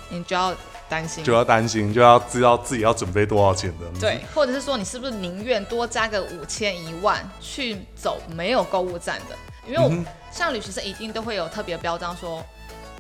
[0.09, 0.53] 你就要
[0.89, 1.33] 担心就。
[1.33, 4.01] 要担心，就要知道自己要准备多少钱的。
[4.01, 9.37] 对，或者是说你是不是宁愿多加个五千一万去走没有购物站的？
[9.69, 12.45] 因为我、嗯像旅行社一定都会有特别标章说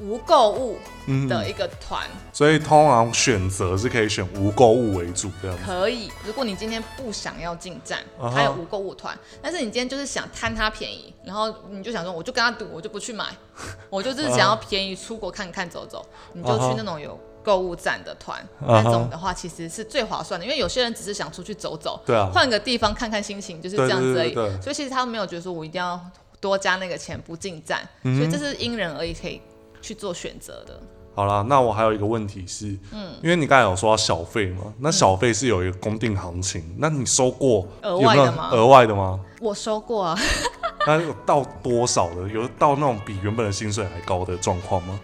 [0.02, 0.76] 无购物
[1.06, 5.56] 嗯的一个团，所以通常选择是可以选无购物为主这样。
[5.64, 6.10] 可以。
[6.24, 13.26] 如果你今天不想要进站啊哈，还有无购物团，但是你今天就是想贪它便宜，然后你就想说，我就跟他赌，我就不去买，
[13.88, 24.34] 我就是想要便宜出国看看走走，你就去那种有购物站的团，那种的话其实是最划算的，因为有些人只是想出去走走，对啊，换个地方看看心情，就是这样子而已。
[24.60, 26.00] 所以其实他们没有觉得说我一定要
[26.40, 29.40] 多加那个钱不进站，嗯所以这是因人而异，可以
[29.84, 30.80] 去做选择的。
[31.14, 39.20] 好啦，那我还有一个问题是，嗯，因为你刚才有说到小费嘛，那小费是有一个公定行情，那你收过额外的吗额外的吗？
[39.40, 40.18] 我收过啊，
[40.86, 42.26] 那有到多少的？
[42.28, 44.98] 有到那种比原本的薪水还高的状况吗？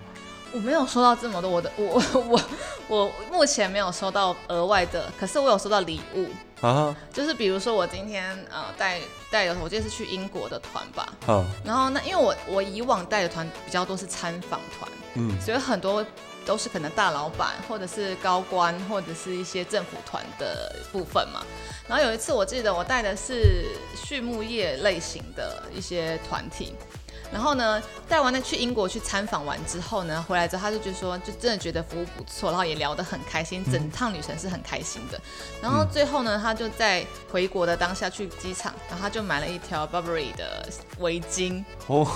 [0.53, 2.41] 我没有收到这么多，我的 我我
[2.89, 6.29] 我目前没有收到额外的，可是我有收到礼物，
[6.61, 15.41] 啊，就是比如说我今天呃带带的，我记得是去英国的团吧，嗯然后那因为我我以往带的团比较多是参访团，嗯。
[15.41, 16.05] 所以很多
[16.45, 21.45] 都是可能大老板或者是高官或者是一些政府团的部分嘛。
[21.87, 26.75] 然后有一次我记得我带的是畜牧业类型的一些团体。
[27.33, 35.21] 然后呢，带完了去英国去参访完之后呢，回来之后他就觉得说，就真的觉得服务不错，然后也聊得很开心，整趟旅程是很开心的。
[35.63, 42.07] 然后最后呢，他就在回国的当下去机场，然后他就买了一条 Burberry 的围巾，哦，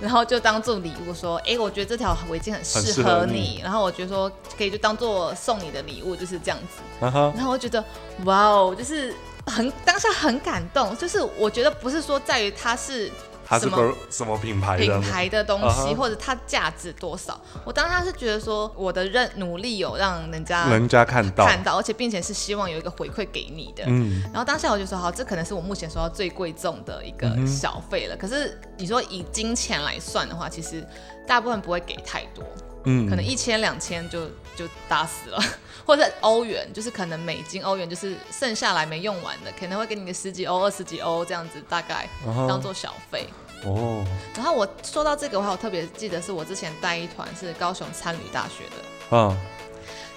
[0.00, 3.32] 然后就当做礼物说，哎，我觉得这条围巾很适合合你。
[3.32, 7.04] 你，然后我觉得说可以就当做送你的礼物，就是这样子。
[7.04, 7.84] 啊，然后我觉得，
[8.24, 9.14] 哇哦，就是
[9.46, 13.10] 很当下很感动，就是我觉得不是说在于他是
[13.50, 14.78] 它是什么什么品牌？
[14.78, 23.82] 品牌的东西，或者它价值多少，我当下是觉得说我的认努力有让人家人家看到，看到，而且并且是希望有一个回馈给你的。
[23.88, 28.16] 嗯，然后当下我就说，好，这可能是我目前收到最贵重的一个小费了。
[28.16, 30.86] 可是你说以金钱来算的话，其实
[31.26, 32.44] 大部分不会给太多，
[32.84, 33.08] 嗯。
[33.10, 35.42] 可能一千两千就就打死了，
[35.90, 42.08] 或者欧元，就是可能美金、欧元，就是剩下来没用完的，可能会给你个十几欧、二十几欧这样子，大概
[42.46, 43.26] 当做小费。
[43.64, 44.04] 哦，
[44.36, 49.36] 然后我说到这个，我还有特别记得是我之前带一团是高雄参旅大学的，啊，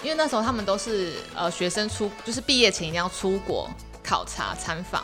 [0.03, 3.67] 因为那时候他们都是呃学生出，就是毕业前一定要出国
[4.03, 5.03] 考察参访。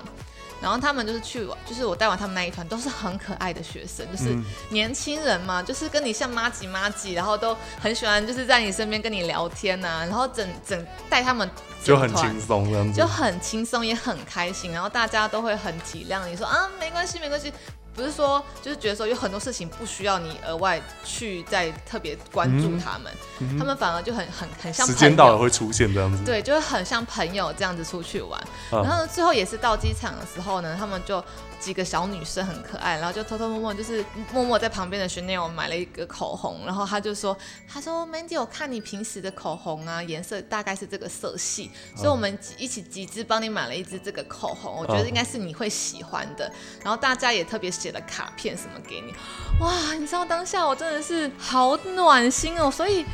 [0.62, 11.50] 然后他们就是去，就是我带完他们那一团，都是很可爱的学生，就是嗯年轻人嘛，就是跟你像妈吉妈吉，然后都很喜欢就是在你身边跟你聊天呐、然后整整带他们
[11.84, 17.54] 就很轻松就，很轻松，也很开心，然后大家都会很体谅你说啊，没关系，没关系。
[17.99, 23.12] 不是说，就是觉得说有很多事情不需要你额外去再特别关注他们，
[23.59, 28.39] 他们反而就很很很像时朋友，间到了会出现这样子，对，就会很像朋友这样子出去玩。
[28.71, 28.81] 啊。
[28.83, 31.21] 然后最后也是到机场的时候呢，他们就
[31.60, 46.50] 几个小女生很可爱，然后就偷偷摸摸就是默默在旁边的 Chanel 买了一个口红，然后她就说，她说 Mandy，我看你平时的口红啊，颜色大概是这个色系，所以我们一起集资帮你买了一支这个口红，我觉得应该是你会喜欢的。
[46.82, 49.13] 然后大家也特别写了卡片什么给你，
[49.60, 53.06] 哇，你知道当下我真的是好暖心哦，所以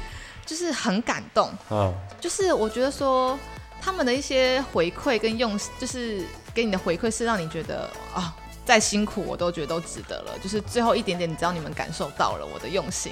[0.45, 1.51] 就是很感动。
[1.71, 3.37] 嗯，就是我觉得说
[3.81, 6.23] 他们的一些回馈跟用，就是
[6.55, 10.31] 给你的回馈是让你觉得啊，再辛苦我都觉得都值得了。
[10.41, 13.11] 就是最后一点点，你知道你们感受到了我的用心，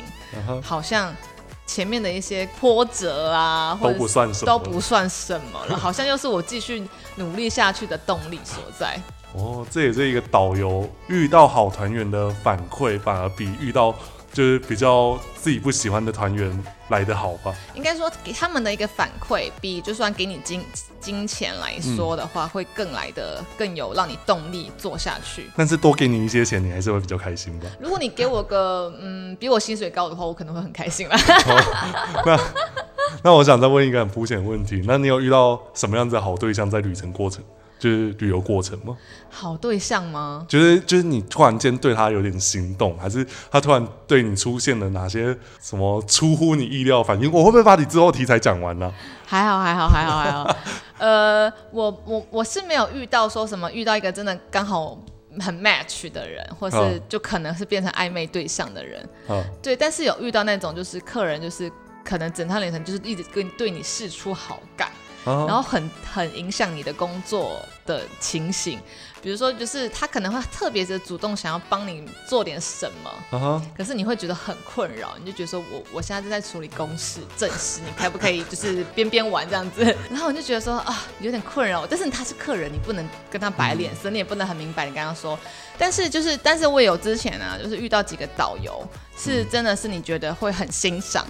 [0.62, 1.13] 好像
[1.67, 8.98] 前面的一些波折啊，或都不算什么，都不算什么了，好像又是我继续努力下去的动力所在。
[9.33, 13.94] 哦，这也是一个导游遇到好团员的反馈，反而比遇到
[14.34, 17.54] 就是比较自己不喜欢的团员来的好吧？
[17.75, 20.62] 应该说给他们的一个反馈，比就算给你金
[21.00, 25.50] 金钱来说的话，会更来的更有让你动力做下去。
[25.56, 27.67] 但是多给你一些钱，你还是会比较开心吧？
[27.79, 31.17] 如果你给我个嗯比我薪水高的话，我可能会很开心啦。
[33.21, 37.44] 那我想再问一个很肤浅的问题，那你有遇到什么样子的好对象在旅程过程，
[37.84, 38.96] 就是旅游过程吗？
[39.29, 40.46] 好对象吗？
[40.48, 47.29] 就是就是你突然间对他有点心动，还是他突然对你出现了哪些什么出乎你意料反应？
[47.29, 48.90] 我会不会把你之后题材讲完呢、
[49.25, 50.58] 还好，还好，还好，还好。
[50.98, 54.98] 呃，我我我是没有遇到说什么遇到一个真的刚好
[55.42, 59.04] 很 match 的人，或是嗯就可能是变成暧昧对象的人。
[59.27, 59.44] 啊？
[59.62, 61.69] 对，但是有遇到那种就是客人就是
[62.06, 64.90] 可能整趟旅程就是一直跟对你示出好感。
[65.26, 68.80] 啊然后很很影响你的工作的情形，
[69.21, 79.84] 比如说就是他可能会特别的主动想要帮你做点什么，可是你会觉得很困扰，你就觉得说我我现在正在处理公事正事，你可不可以 就是边边玩这样子？
[80.10, 85.38] 然后我就觉得说啊有点困扰，但是他是客人，你不能跟他摆脸色，你也不能很明白你跟他说。
[85.78, 91.26] 但是就是但是我有之前啊，就是遇到几个导游是真的是你觉得会很欣赏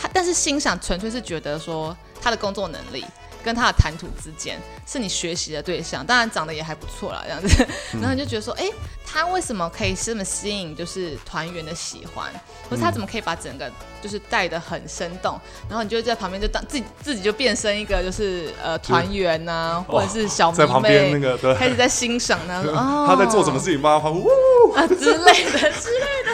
[0.00, 3.04] 他，但是欣赏纯粹是觉得说他的工作能力。
[3.48, 7.66] 跟他的谈吐之间是你学习的对象，当然长得也还不错啦，这样子，
[7.98, 8.68] 然后你就觉得说，哎、
[9.06, 12.30] 他为什么可以这么吸引就是团员的喜欢，
[12.68, 13.72] 或是他怎么可以把整个
[14.02, 23.06] 就是带的很生动，然后你就在旁边就当自己自己就变身一个就是呃团员呐、或者是小迷在旁边妹，那个对，开始在欣赏呢，说 哦。
[23.08, 24.28] 他在做什么事情，帮他欢呼。
[24.76, 26.30] 啊之类的之类的，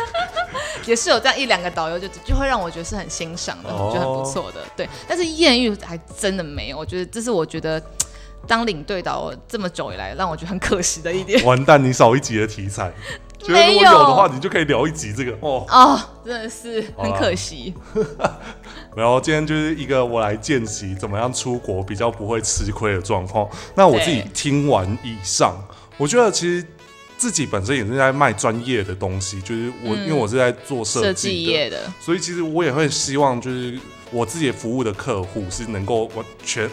[0.87, 4.89] 也是有这样一两个导游就就会让我觉得是很欣赏的，哦觉得很不错的，对。
[5.09, 7.83] 但是艳遇还真的没有，我觉得这是我觉得
[8.47, 11.43] 当领队导这么久以来让我觉得很可惜的一点。
[11.47, 12.93] 完蛋，你少一集的题材。
[13.45, 15.67] 觉得如果有的话，你就可以聊一集这个哦。
[15.69, 17.75] 哦，真的是很可惜。
[18.97, 23.47] 然后今天就是一个我来见习怎么样出国比较不会吃亏的状况。
[23.75, 25.55] 那我自己对听完以上，
[25.99, 26.67] 我觉得其实
[27.25, 33.79] 自己本身也是在卖专业的东西，就是我、因为我是在做设设计业的，所以其实我也会希望就是
[34.11, 36.69] 我自己服务的客户是能够完全。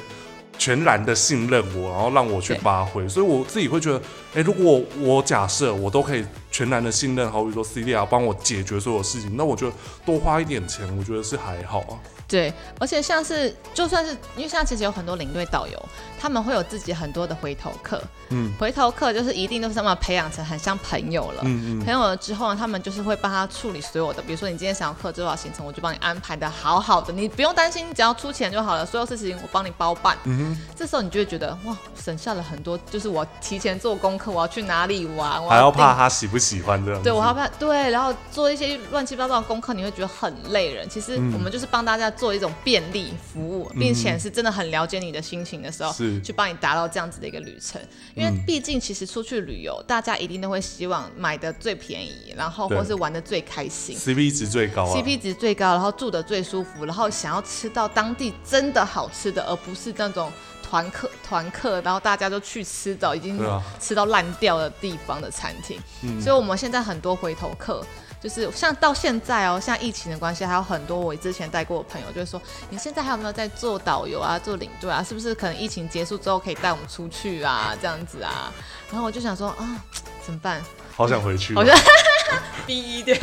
[0.60, 4.00] 全然的信任我，然后让我去发挥，所以我自己会觉得，
[4.36, 9.74] 哎、如果我假设我都可以全然的信任，好比说 CDR 帮我解决所有事情，那我觉得
[10.06, 11.98] 多花一点钱，我觉得是还好啊。
[12.32, 15.86] 对，而且像是就算是因为现在其实有很多领队导游，
[16.18, 21.42] 他们会有自己很多的回头客，嗯回头客就是一定都是他们培养成很像朋友了。
[21.44, 30.18] 嗯嗯，朋友了之后呢，他们就是会帮他处理所有的，比如说你今天想要客多少行程，我就帮你安排的好好的，你不用担心，你只要出钱就好了，所有事情我帮你包办。
[30.24, 37.04] 嗯这时候你就会觉得哇，省下了很多，就是我提前做功课，我要去哪里玩，我还要怕他喜不喜欢这样。
[37.04, 40.88] 对，我还怕对，然后做一些乱七八糟的功课，你会觉得很累人。
[40.90, 47.82] 其实嗯我们就是帮大家做一种便利服务，并且是真的很了解你的心情的时候，是去帮你达到这样子的一个旅程。
[48.14, 53.98] 因为嗯毕竟其实出去旅游，大家一定都会希望买的最便宜，然后或是玩的最开心。
[53.98, 54.94] CP 值最高啊。
[54.96, 63.40] CP 值最高，然后住的最舒服，然后想要吃到当地真的好吃的，而不是那种团客团客，然后大家都去吃到已经
[63.80, 65.80] 吃到烂掉的地方的餐厅。
[66.22, 67.84] 所以我们现在很多回头客。
[68.22, 75.04] 就是像到现在哦，像疫情的关系，还有很多我之前带过的朋友，就是说你现在还有没有在做导游啊、做领队啊？
[75.04, 77.76] 是不是可能疫情结束之后可以带我们出去啊？
[77.82, 78.54] 这样子啊？
[78.92, 79.84] 然后我就想说啊，
[80.24, 80.64] 怎么办？
[80.96, 81.56] 好想回去哦。
[81.56, 81.76] 好像
[82.68, 83.16] 逼掉。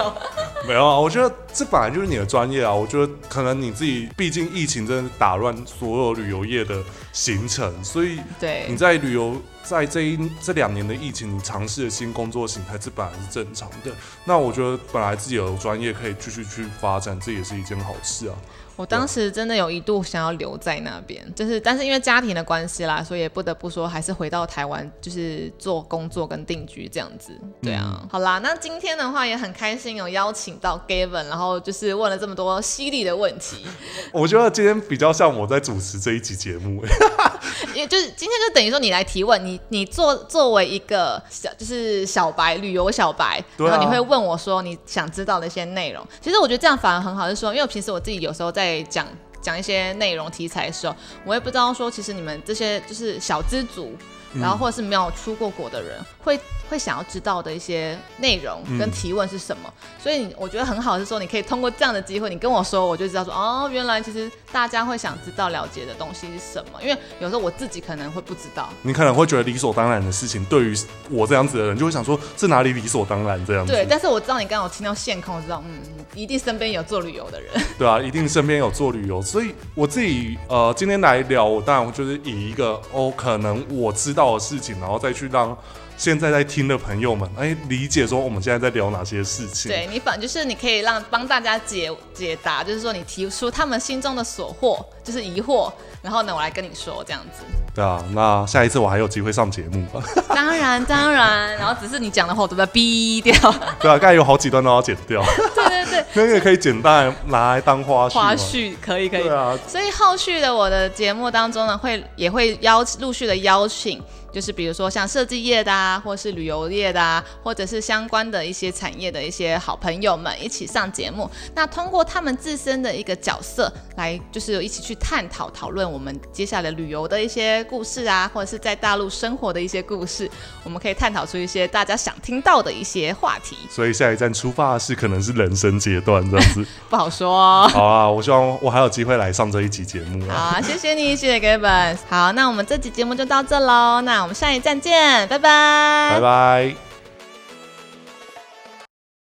[0.67, 2.75] 没有啊，我觉得这本来就是你的专业啊。
[2.75, 6.83] 我觉得可能你自己，毕竟疫情真的打乱所有旅游业的
[7.13, 13.93] 行程，所以对你，在旅游在这一这两年的疫情，你尝试的新工作形态，这本来是正常的。
[14.25, 18.35] 那我觉得本来自己有专业可以继续去发展，这也是一件好事啊。
[18.79, 27.33] 我当时真的有一度想要留在那边，就是但是因为家庭的关系啦，所以也不得不说还是回到台湾，就是做工作跟定居这样子。
[27.61, 33.67] 对啊，好啦，那今天的话也很开心有邀请到 Gavin，然后就是问了这么多犀利的问题，
[34.15, 36.85] 我觉得今天比较像我在主持这一集节目、
[37.75, 43.67] 因为就是今天就等于说你来提问，你你作作为一个小就是小白旅游小白，啊。
[43.67, 46.07] 然后你会问我说你想知道的一些内容。
[46.21, 49.07] 其实我觉得这样反而很好，就是说，因为平时我自己有时候在讲
[49.41, 50.95] 讲一些内容题材的时候，
[51.25, 53.97] 我也不知道说其实你们这些就是小资族。
[54.35, 59.73] 然后或者是没有出过国的人，会会想要知道的一些内容跟提问是什么。
[59.99, 66.83] 所以我觉得很好是说，你可以通过这样的机会，你跟我说，我就知道说，哦，原来其实大家会想知道了解的东西是什么。
[66.83, 68.69] 因为有时候我自己可能会不知道。
[68.83, 70.77] 你可能会觉得理所当然的事情，对于
[71.11, 73.73] 我这样子的人，就会想说，这哪里理所当然这样子？
[73.73, 75.81] 对，但是我知道你刚刚有听到线控，我知道，嗯，
[76.15, 77.53] 一定身边有做旅游的人。
[77.79, 85.57] 对啊，一定身边有做旅游，所以我自己呃今天来聊，我当然就是以一个哦可能我知道的事情，然后再去让
[85.97, 89.71] 现在在听的朋友们哎理解说我们现在在聊哪些事情。
[89.71, 97.45] 对你反就是你可以让帮大家解解答，就是说你提出他们心中的所惑，就是疑惑，然后呢我来跟你说这样子。
[97.75, 100.03] 对啊，那下一次我还有机会上节目吧？
[100.29, 103.35] 当然当然，然后只是你讲的话我都在逼掉。
[103.81, 105.23] 对啊，刚才有好几段都要剪掉。
[106.15, 108.13] 那个可以简单拿来当花絮。
[108.13, 109.23] 花絮可以可以。
[109.23, 114.03] 对啊，所以后续的我的节目当中呢，会也会邀陆续的邀请。
[114.33, 121.29] 就是比如说像设计业的啊，或是旅游业的啊，或者是相关的一些产业的一些好朋友们一起上节目。
[121.55, 130.31] 那通过他们自身的一个角色来，就是一起去探讨讨论我们接下来旅游的一些故事啊，或者是在大陆生活的一些故事，
[130.63, 133.57] 我们可以探讨出一些大家想听到的一些话题。
[133.71, 137.67] 所以下一站出发是可能是人生阶段这样子， 不好说。
[137.69, 140.53] 好啊，我希望我还有机会来上这一集节目啊。
[140.55, 141.97] 好，谢谢你，谢谢 Gavin。
[142.11, 144.03] 好，那我们这集节目就到这喽。
[144.03, 144.18] 那。
[144.23, 146.88] 我们下一站见，拜拜，拜拜。